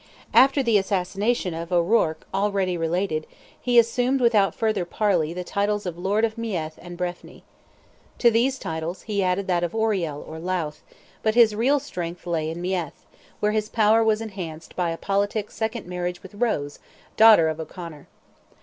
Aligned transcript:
After 0.33 0.63
the 0.63 0.79
assassination 0.79 1.53
of 1.53 1.71
O'Ruarc 1.71 2.25
already 2.33 2.75
related, 2.75 3.27
he 3.61 3.77
assumed 3.77 4.19
without 4.19 4.55
further 4.55 4.83
parley 4.83 5.31
the 5.31 5.43
titles 5.43 5.85
of 5.85 5.95
Lord 5.95 6.25
of 6.25 6.39
Meath 6.39 6.79
and 6.81 6.97
Breffni. 6.97 7.43
To 8.17 8.31
these 8.31 8.57
titles, 8.57 9.03
he 9.03 9.21
added 9.21 9.45
that 9.45 9.63
of 9.63 9.75
Oriel 9.75 10.25
or 10.27 10.39
Louth, 10.39 10.81
but 11.21 11.35
his 11.35 11.53
real 11.53 11.79
strength 11.79 12.25
lay 12.25 12.49
in 12.49 12.63
Meath, 12.63 13.05
where 13.41 13.51
his 13.51 13.69
power 13.69 14.03
was 14.03 14.21
enhanced 14.21 14.75
by 14.75 14.89
a 14.89 14.97
politic 14.97 15.51
second 15.51 15.85
marriage 15.85 16.23
with 16.23 16.33
Rose, 16.33 16.79
daughter 17.15 17.47
of 17.47 17.59
O'Conor. 17.59 18.07